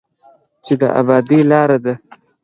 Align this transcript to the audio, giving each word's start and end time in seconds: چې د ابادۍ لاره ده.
چې 0.65 0.73
د 0.81 0.83
ابادۍ 0.99 1.39
لاره 1.51 1.77
ده. 1.85 1.93